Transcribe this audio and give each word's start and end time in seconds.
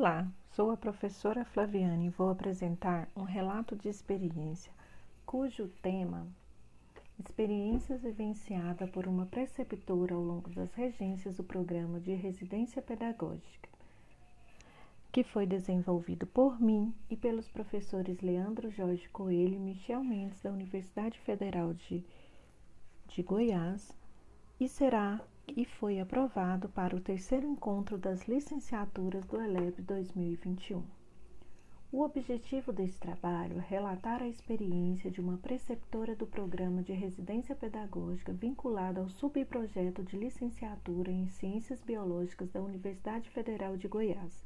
Olá, 0.00 0.26
sou 0.52 0.70
a 0.70 0.78
professora 0.78 1.44
Flaviane 1.44 2.06
e 2.06 2.08
vou 2.08 2.30
apresentar 2.30 3.06
um 3.14 3.22
relato 3.22 3.76
de 3.76 3.86
experiência 3.86 4.72
cujo 5.26 5.68
tema 5.82 6.26
Experiências 7.18 8.00
vivenciada 8.00 8.86
por 8.86 9.06
uma 9.06 9.26
preceptora 9.26 10.14
ao 10.14 10.22
longo 10.22 10.48
das 10.48 10.72
regências 10.72 11.36
do 11.36 11.44
programa 11.44 12.00
de 12.00 12.14
residência 12.14 12.80
pedagógica, 12.80 13.68
que 15.12 15.22
foi 15.22 15.44
desenvolvido 15.44 16.26
por 16.26 16.58
mim 16.58 16.94
e 17.10 17.14
pelos 17.14 17.46
professores 17.46 18.22
Leandro 18.22 18.70
Jorge 18.70 19.06
Coelho 19.10 19.56
e 19.56 19.58
Michel 19.58 20.02
Mendes 20.02 20.40
da 20.40 20.50
Universidade 20.50 21.20
Federal 21.20 21.74
de, 21.74 22.02
de 23.06 23.22
Goiás 23.22 23.94
e 24.58 24.66
será 24.66 25.20
e 25.56 25.64
foi 25.64 25.98
aprovado 25.98 26.68
para 26.68 26.94
o 26.94 27.00
terceiro 27.00 27.46
encontro 27.46 27.98
das 27.98 28.28
licenciaturas 28.28 29.24
do 29.26 29.40
ELEB 29.40 29.82
2021. 29.82 30.82
O 31.92 32.02
objetivo 32.02 32.72
desse 32.72 32.98
trabalho 32.98 33.58
é 33.58 33.64
relatar 33.68 34.22
a 34.22 34.28
experiência 34.28 35.10
de 35.10 35.20
uma 35.20 35.38
preceptora 35.38 36.14
do 36.14 36.26
programa 36.26 36.82
de 36.82 36.92
residência 36.92 37.54
pedagógica 37.54 38.32
vinculada 38.32 39.00
ao 39.00 39.08
subprojeto 39.08 40.02
de 40.04 40.16
licenciatura 40.16 41.10
em 41.10 41.26
Ciências 41.26 41.80
Biológicas 41.80 42.50
da 42.50 42.60
Universidade 42.60 43.28
Federal 43.30 43.76
de 43.76 43.88
Goiás, 43.88 44.44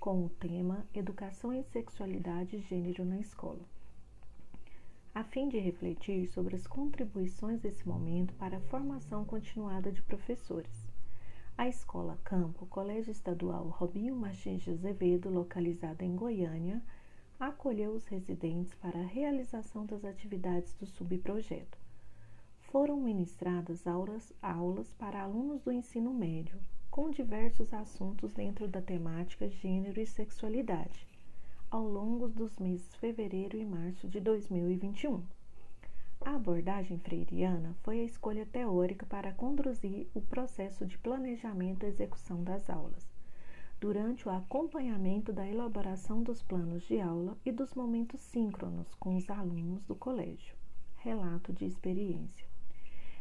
com 0.00 0.24
o 0.24 0.30
tema 0.30 0.86
Educação 0.94 1.52
em 1.52 1.62
Sexualidade 1.64 2.56
e 2.56 2.60
Gênero 2.60 3.04
na 3.04 3.18
Escola 3.18 3.64
a 5.14 5.22
fim 5.22 5.48
de 5.48 5.58
refletir 5.60 6.26
sobre 6.26 6.56
as 6.56 6.66
contribuições 6.66 7.60
desse 7.60 7.86
momento 7.86 8.34
para 8.34 8.56
a 8.56 8.62
formação 8.62 9.24
continuada 9.24 9.92
de 9.92 10.02
professores. 10.02 10.88
A 11.56 11.68
Escola 11.68 12.18
Campo, 12.24 12.66
Colégio 12.66 13.12
Estadual 13.12 13.68
Robinho 13.68 14.16
Martins 14.16 14.62
de 14.62 14.72
Azevedo, 14.72 15.30
localizada 15.30 16.04
em 16.04 16.16
Goiânia, 16.16 16.82
acolheu 17.38 17.92
os 17.92 18.08
residentes 18.08 18.74
para 18.74 18.98
a 18.98 19.06
realização 19.06 19.86
das 19.86 20.04
atividades 20.04 20.74
do 20.74 20.84
subprojeto. 20.84 21.78
Foram 22.58 23.00
ministradas 23.00 23.86
aulas, 23.86 24.32
aulas 24.42 24.92
para 24.94 25.22
alunos 25.22 25.62
do 25.62 25.70
ensino 25.70 26.12
médio, 26.12 26.58
com 26.90 27.08
diversos 27.08 27.72
assuntos 27.72 28.32
dentro 28.32 28.66
da 28.66 28.82
temática 28.82 29.48
gênero 29.48 30.00
e 30.00 30.06
sexualidade 30.06 31.06
ao 31.74 31.88
longo 31.88 32.28
dos 32.28 32.56
meses 32.60 32.94
fevereiro 32.94 33.56
e 33.56 33.64
março 33.64 34.06
de 34.06 34.20
2021. 34.20 35.24
A 36.20 36.36
abordagem 36.36 37.00
freiriana 37.00 37.74
foi 37.82 37.98
a 37.98 38.04
escolha 38.04 38.46
teórica 38.46 39.04
para 39.04 39.32
conduzir 39.32 40.06
o 40.14 40.20
processo 40.20 40.86
de 40.86 40.96
planejamento 40.96 41.84
e 41.84 41.88
execução 41.88 42.44
das 42.44 42.70
aulas, 42.70 43.04
durante 43.80 44.28
o 44.28 44.30
acompanhamento 44.30 45.32
da 45.32 45.48
elaboração 45.48 46.22
dos 46.22 46.40
planos 46.40 46.84
de 46.84 47.00
aula 47.00 47.36
e 47.44 47.50
dos 47.50 47.74
momentos 47.74 48.20
síncronos 48.20 48.94
com 48.94 49.16
os 49.16 49.28
alunos 49.28 49.82
do 49.82 49.96
colégio. 49.96 50.54
Relato 50.98 51.52
de 51.52 51.64
experiência. 51.64 52.46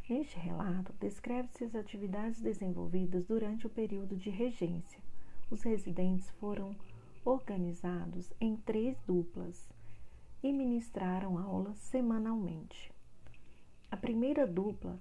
Neste 0.07 0.37
relato, 0.37 0.93
descreve-se 0.99 1.63
as 1.63 1.73
atividades 1.73 2.39
desenvolvidas 2.39 3.25
durante 3.25 3.65
o 3.65 3.69
período 3.71 4.15
de 4.15 4.29
regência. 4.29 5.01
Os 5.49 5.63
residentes 5.63 6.29
foram 6.39 6.75
organizados 7.25 8.31
em 8.39 8.55
três 8.55 8.99
duplas 9.01 9.69
e 10.41 10.51
ministraram 10.51 11.37
aulas 11.37 11.77
semanalmente. 11.77 12.91
A 13.89 13.95
primeira 13.95 14.45
dupla 14.45 14.99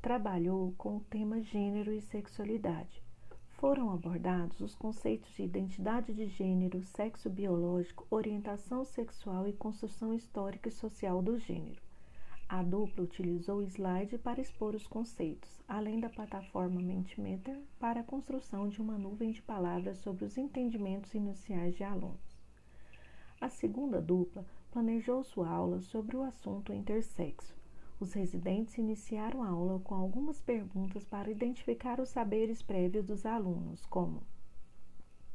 trabalhou 0.00 0.72
com 0.78 0.96
o 0.96 1.00
tema 1.00 1.42
gênero 1.42 1.92
e 1.92 2.00
sexualidade. 2.00 3.02
Foram 3.58 3.90
abordados 3.90 4.60
os 4.60 4.74
conceitos 4.74 5.34
de 5.34 5.42
identidade 5.42 6.12
de 6.12 6.26
gênero, 6.26 6.82
sexo 6.82 7.28
biológico, 7.30 8.06
orientação 8.10 8.84
sexual 8.84 9.48
e 9.48 9.52
construção 9.52 10.14
histórica 10.14 10.68
e 10.68 10.72
social 10.72 11.22
do 11.22 11.38
gênero. 11.38 11.85
A 12.48 12.62
dupla 12.62 13.02
utilizou 13.02 13.58
o 13.58 13.62
slide 13.64 14.18
para 14.18 14.40
expor 14.40 14.76
os 14.76 14.86
conceitos, 14.86 15.60
além 15.66 15.98
da 15.98 16.08
plataforma 16.08 16.80
Mentimeter 16.80 17.60
para 17.76 18.00
a 18.00 18.04
construção 18.04 18.68
de 18.68 18.80
uma 18.80 18.96
nuvem 18.96 19.32
de 19.32 19.42
palavras 19.42 19.98
sobre 19.98 20.24
os 20.24 20.38
entendimentos 20.38 21.12
iniciais 21.12 21.74
de 21.74 21.82
alunos. 21.82 22.38
A 23.40 23.48
segunda 23.48 24.00
dupla 24.00 24.46
planejou 24.70 25.24
sua 25.24 25.48
aula 25.48 25.80
sobre 25.80 26.16
o 26.16 26.22
assunto 26.22 26.72
intersexo. 26.72 27.52
Os 27.98 28.12
residentes 28.12 28.78
iniciaram 28.78 29.42
a 29.42 29.48
aula 29.48 29.80
com 29.80 29.96
algumas 29.96 30.40
perguntas 30.40 31.04
para 31.04 31.30
identificar 31.30 31.98
os 31.98 32.10
saberes 32.10 32.62
prévios 32.62 33.04
dos 33.04 33.26
alunos, 33.26 33.84
como: 33.86 34.22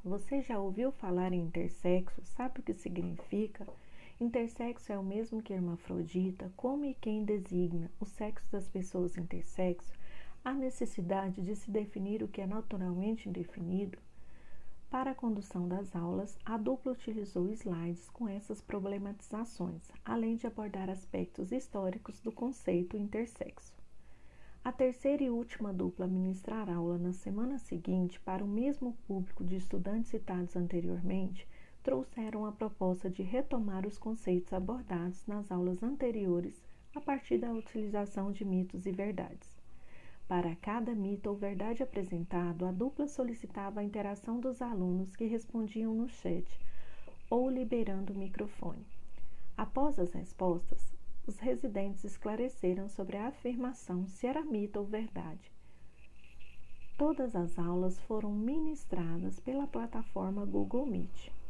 Você 0.01 0.41
já 0.41 0.57
ouviu 0.57 0.93
falar 0.93 1.33
em 1.33 1.41
intersexo? 1.41 2.21
Sabe 2.23 2.61
o 2.61 2.63
que 2.63 2.73
significa? 2.73 3.67
Intersexo 4.21 4.93
é 4.93 4.99
o 4.99 5.03
mesmo 5.03 5.41
que 5.41 5.51
hermafrodita, 5.51 6.53
como 6.55 6.85
e 6.85 6.93
quem 6.93 7.25
designa 7.25 7.89
o 7.99 8.05
sexo 8.05 8.51
das 8.51 8.67
pessoas 8.67 9.17
intersexo, 9.17 9.91
há 10.45 10.53
necessidade 10.53 11.41
de 11.41 11.55
se 11.55 11.71
definir 11.71 12.21
o 12.21 12.27
que 12.27 12.39
é 12.39 12.45
naturalmente 12.45 13.27
indefinido. 13.27 13.97
Para 14.91 15.09
a 15.09 15.15
condução 15.15 15.67
das 15.67 15.95
aulas, 15.95 16.37
a 16.45 16.55
dupla 16.55 16.91
utilizou 16.91 17.49
slides 17.49 18.11
com 18.11 18.29
essas 18.29 18.61
problematizações, 18.61 19.91
além 20.05 20.35
de 20.35 20.45
abordar 20.45 20.87
aspectos 20.87 21.51
históricos 21.51 22.19
do 22.19 22.31
conceito 22.31 22.95
intersexo. 22.95 23.73
A 24.63 24.71
terceira 24.71 25.23
e 25.23 25.31
última 25.31 25.73
dupla 25.73 26.05
a 26.05 26.07
ministrar 26.07 26.69
aula 26.69 26.99
na 26.99 27.11
semana 27.11 27.57
seguinte 27.57 28.19
para 28.19 28.45
o 28.45 28.47
mesmo 28.47 28.95
público 29.07 29.43
de 29.43 29.55
estudantes 29.55 30.11
citados 30.11 30.55
anteriormente 30.55 31.47
trouxeram 31.83 32.45
a 32.45 32.51
proposta 32.51 33.09
de 33.09 33.23
retomar 33.23 33.85
os 33.85 33.97
conceitos 33.97 34.53
abordados 34.53 35.25
nas 35.25 35.51
aulas 35.51 35.81
anteriores 35.81 36.61
a 36.95 37.01
partir 37.01 37.37
da 37.37 37.51
utilização 37.51 38.31
de 38.31 38.45
mitos 38.45 38.85
e 38.85 38.91
verdades. 38.91 39.59
Para 40.27 40.55
cada 40.55 40.95
mito 40.95 41.29
ou 41.29 41.35
verdade 41.35 41.83
apresentado, 41.83 42.65
a 42.65 42.71
dupla 42.71 43.07
solicitava 43.07 43.79
a 43.79 43.83
interação 43.83 44.39
dos 44.39 44.61
alunos 44.61 45.15
que 45.15 45.25
respondiam 45.25 45.93
no 45.93 46.07
chat 46.07 46.59
ou 47.29 47.49
liberando 47.49 48.13
o 48.13 48.17
microfone. 48.17 48.85
Após 49.57 49.99
as 49.99 50.13
respostas, 50.13 50.93
os 51.27 51.37
residentes 51.39 52.03
esclareceram 52.03 52.87
sobre 52.87 53.17
a 53.17 53.27
afirmação 53.27 54.07
se 54.07 54.25
era 54.25 54.43
mito 54.43 54.79
ou 54.79 54.85
verdade. 54.85 55.51
Todas 56.97 57.35
as 57.35 57.57
aulas 57.57 57.99
foram 58.01 58.31
ministradas 58.31 59.39
pela 59.39 59.67
plataforma 59.67 60.45
Google 60.45 60.85
Meet. 60.85 61.40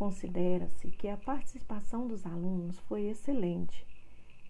Considera-se 0.00 0.90
que 0.92 1.08
a 1.08 1.16
participação 1.18 2.08
dos 2.08 2.24
alunos 2.24 2.78
foi 2.88 3.10
excelente. 3.10 3.86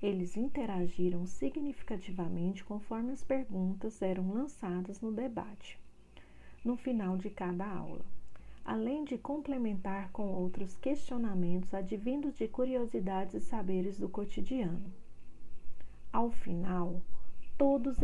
Eles 0.00 0.37
interagiram 0.37 1.27
significativamente 1.27 2.62
conforme 2.62 3.11
as 3.11 3.25
perguntas 3.25 4.00
eram 4.00 4.33
lançadas 4.33 5.00
no 5.00 5.10
debate, 5.10 5.77
no 6.65 6.77
final 6.77 7.16
de 7.16 7.31
cada 7.31 7.66
aula, 7.66 8.05
além 8.65 9.03
de 9.03 9.19
complementar 9.19 10.12
com 10.12 10.33
outros 10.33 10.77
questionamentos 10.77 11.75
advindos 11.75 12.37
de 12.37 12.47
curiosidades 12.47 13.34
e 13.34 13.41
saberes 13.41 13.99
do 13.99 14.09
cotidiano. 14.09 14.93
Ao 16.12 16.31
final, 16.31 17.03
todos 17.59 17.97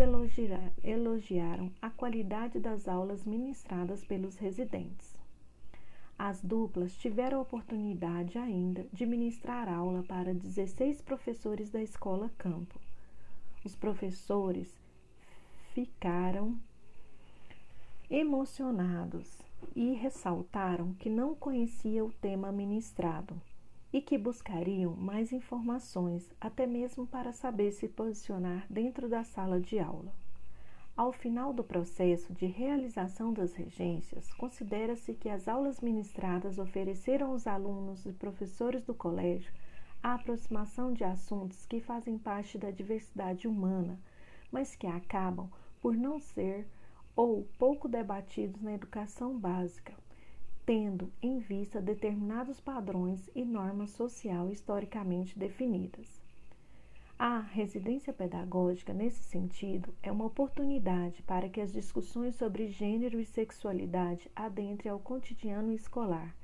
elogiaram 0.82 1.70
a 1.80 1.90
qualidade 1.90 2.58
das 2.58 2.88
aulas 2.88 3.24
ministradas 3.24 4.04
pelos 4.04 4.36
residentes. 4.36 5.15
As 6.18 6.40
duplas 6.40 6.96
tiveram 6.96 7.38
a 7.38 7.42
oportunidade 7.42 8.38
ainda 8.38 8.86
de 8.90 9.04
ministrar 9.04 9.68
aula 9.68 10.02
para 10.02 10.32
16 10.32 11.02
professores 11.02 11.70
da 11.70 11.82
escola 11.82 12.30
Campo. 12.38 12.80
Os 13.62 13.76
professores 13.76 14.74
ficaram 15.74 16.58
emocionados 18.10 19.42
e 19.74 19.92
ressaltaram 19.92 20.94
que 20.94 21.10
não 21.10 21.34
conheciam 21.34 22.06
o 22.06 22.12
tema 22.12 22.50
ministrado 22.50 23.38
e 23.92 24.00
que 24.00 24.16
buscariam 24.16 24.94
mais 24.96 25.32
informações, 25.32 26.30
até 26.40 26.66
mesmo 26.66 27.06
para 27.06 27.32
saber 27.32 27.72
se 27.72 27.88
posicionar 27.88 28.66
dentro 28.70 29.08
da 29.08 29.22
sala 29.22 29.60
de 29.60 29.78
aula. 29.78 30.14
Ao 30.96 31.12
final 31.12 31.52
do 31.52 31.62
processo 31.62 32.32
de 32.32 32.46
realização 32.46 33.30
das 33.30 33.54
regências, 33.54 34.32
considera-se 34.32 35.12
que 35.12 35.28
as 35.28 35.46
aulas 35.46 35.78
ministradas 35.78 36.58
ofereceram 36.58 37.32
aos 37.32 37.46
alunos 37.46 38.06
e 38.06 38.14
professores 38.14 38.82
do 38.82 38.94
colégio 38.94 39.52
a 40.02 40.14
aproximação 40.14 40.94
de 40.94 41.04
assuntos 41.04 41.66
que 41.66 41.80
fazem 41.80 42.16
parte 42.16 42.56
da 42.56 42.70
diversidade 42.70 43.46
humana, 43.46 44.00
mas 44.50 44.74
que 44.74 44.86
acabam 44.86 45.50
por 45.82 45.94
não 45.94 46.18
ser 46.18 46.66
ou 47.14 47.46
pouco 47.58 47.88
debatidos 47.88 48.62
na 48.62 48.72
educação 48.72 49.38
básica, 49.38 49.92
tendo 50.64 51.12
em 51.20 51.38
vista 51.38 51.78
determinados 51.78 52.58
padrões 52.58 53.28
e 53.34 53.44
normas 53.44 53.90
social 53.90 54.50
historicamente 54.50 55.38
definidas. 55.38 56.25
A 57.18 57.38
residência 57.38 58.12
pedagógica, 58.12 58.92
nesse 58.92 59.22
sentido, 59.22 59.94
é 60.02 60.12
uma 60.12 60.26
oportunidade 60.26 61.22
para 61.22 61.48
que 61.48 61.62
as 61.62 61.72
discussões 61.72 62.34
sobre 62.34 62.68
gênero 62.68 63.18
e 63.18 63.24
sexualidade 63.24 64.30
adentrem 64.36 64.92
ao 64.92 64.98
cotidiano 64.98 65.72
escolar 65.72 66.36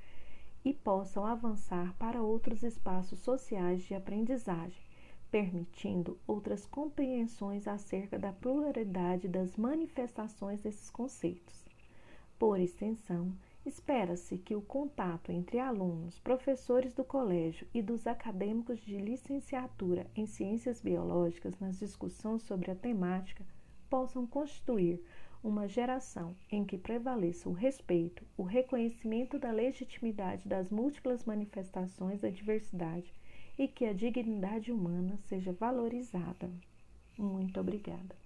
e 0.64 0.72
possam 0.72 1.26
avançar 1.26 1.94
para 1.98 2.22
outros 2.22 2.62
espaços 2.62 3.18
sociais 3.18 3.82
de 3.82 3.94
aprendizagem, 3.94 4.82
permitindo 5.30 6.18
outras 6.26 6.64
compreensões 6.64 7.68
acerca 7.68 8.18
da 8.18 8.32
pluralidade 8.32 9.28
das 9.28 9.58
manifestações 9.58 10.62
desses 10.62 10.88
conceitos. 10.88 11.66
Por 12.38 12.58
extensão, 12.58 13.30
espera-se 13.64 14.38
que 14.38 14.56
o 14.56 14.62
contato 14.62 15.30
entre 15.30 15.58
alunos, 15.58 16.18
professores 16.18 16.92
do 16.92 17.04
colégio 17.04 17.66
e 17.72 17.80
dos 17.80 18.06
acadêmicos 18.06 18.80
de 18.80 18.96
licenciatura 18.96 20.06
em 20.16 20.26
ciências 20.26 20.80
biológicas 20.80 21.58
nas 21.58 21.78
discussões 21.78 22.42
sobre 22.42 22.70
a 22.70 22.74
temática 22.74 23.44
possam 23.88 24.26
constituir 24.26 25.00
uma 25.42 25.66
geração 25.66 26.36
em 26.50 26.64
que 26.64 26.78
prevaleça 26.78 27.48
o 27.48 27.52
respeito, 27.52 28.24
o 28.36 28.42
reconhecimento 28.42 29.38
da 29.38 29.50
legitimidade 29.50 30.48
das 30.48 30.70
múltiplas 30.70 31.24
manifestações 31.24 32.20
da 32.20 32.30
diversidade 32.30 33.12
e 33.58 33.66
que 33.66 33.84
a 33.84 33.92
dignidade 33.92 34.72
humana 34.72 35.16
seja 35.16 35.52
valorizada. 35.52 36.50
Muito 37.18 37.60
obrigada. 37.60 38.21